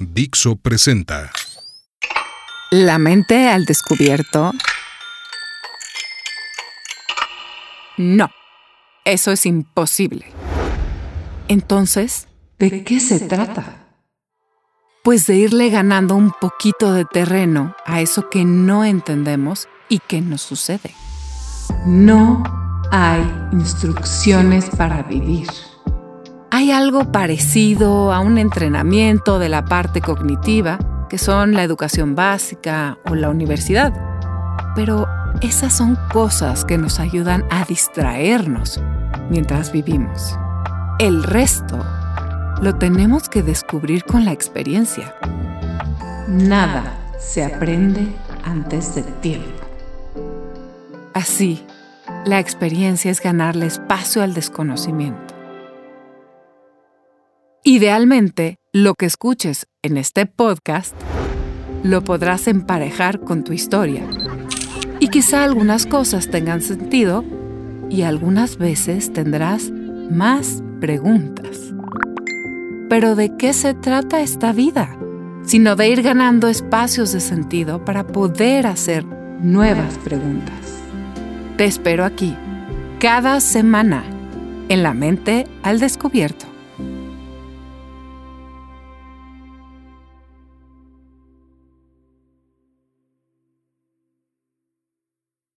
Dixo 0.00 0.56
presenta 0.56 1.30
La 2.70 2.98
mente 2.98 3.48
al 3.48 3.64
descubierto. 3.64 4.52
No, 7.96 8.30
eso 9.04 9.32
es 9.32 9.46
imposible. 9.46 10.26
Entonces, 11.48 12.28
¿de 12.58 12.84
qué 12.84 13.00
se 13.00 13.20
trata? 13.20 13.86
Pues 15.02 15.26
de 15.26 15.36
irle 15.36 15.70
ganando 15.70 16.14
un 16.14 16.32
poquito 16.32 16.92
de 16.92 17.04
terreno 17.04 17.74
a 17.86 18.00
eso 18.00 18.28
que 18.28 18.44
no 18.44 18.84
entendemos 18.84 19.68
y 19.88 20.00
que 20.00 20.20
nos 20.20 20.42
sucede. 20.42 20.94
No 21.86 22.42
hay 22.90 23.22
instrucciones 23.52 24.68
para 24.76 25.02
vivir. 25.04 25.48
Hay 26.56 26.70
algo 26.70 27.12
parecido 27.12 28.14
a 28.14 28.20
un 28.20 28.38
entrenamiento 28.38 29.38
de 29.38 29.50
la 29.50 29.66
parte 29.66 30.00
cognitiva, 30.00 30.78
que 31.10 31.18
son 31.18 31.52
la 31.52 31.62
educación 31.62 32.14
básica 32.14 32.96
o 33.04 33.14
la 33.14 33.28
universidad. 33.28 33.92
Pero 34.74 35.06
esas 35.42 35.76
son 35.76 35.98
cosas 36.10 36.64
que 36.64 36.78
nos 36.78 36.98
ayudan 36.98 37.44
a 37.50 37.66
distraernos 37.66 38.80
mientras 39.28 39.70
vivimos. 39.70 40.38
El 40.98 41.24
resto 41.24 41.78
lo 42.62 42.74
tenemos 42.76 43.28
que 43.28 43.42
descubrir 43.42 44.04
con 44.04 44.24
la 44.24 44.32
experiencia. 44.32 45.14
Nada 46.26 46.96
se 47.18 47.44
aprende 47.44 48.08
antes 48.44 48.94
de 48.94 49.02
tiempo. 49.02 49.62
Así, 51.12 51.66
la 52.24 52.40
experiencia 52.40 53.10
es 53.10 53.20
ganarle 53.20 53.66
espacio 53.66 54.22
al 54.22 54.32
desconocimiento. 54.32 55.35
Idealmente, 57.68 58.60
lo 58.72 58.94
que 58.94 59.06
escuches 59.06 59.66
en 59.82 59.96
este 59.96 60.24
podcast 60.26 60.94
lo 61.82 62.04
podrás 62.04 62.46
emparejar 62.46 63.18
con 63.18 63.42
tu 63.42 63.52
historia. 63.52 64.04
Y 65.00 65.08
quizá 65.08 65.42
algunas 65.42 65.84
cosas 65.84 66.30
tengan 66.30 66.62
sentido 66.62 67.24
y 67.90 68.02
algunas 68.02 68.56
veces 68.56 69.12
tendrás 69.12 69.72
más 70.12 70.62
preguntas. 70.78 71.74
Pero 72.88 73.16
¿de 73.16 73.36
qué 73.36 73.52
se 73.52 73.74
trata 73.74 74.20
esta 74.20 74.52
vida? 74.52 74.96
Sino 75.42 75.74
de 75.74 75.88
ir 75.88 76.02
ganando 76.02 76.46
espacios 76.46 77.10
de 77.10 77.18
sentido 77.18 77.84
para 77.84 78.06
poder 78.06 78.68
hacer 78.68 79.04
nuevas 79.04 79.98
preguntas. 80.04 80.78
Te 81.56 81.64
espero 81.64 82.04
aquí, 82.04 82.36
cada 83.00 83.40
semana, 83.40 84.04
en 84.68 84.84
la 84.84 84.94
mente 84.94 85.48
al 85.64 85.80
descubierto. 85.80 86.55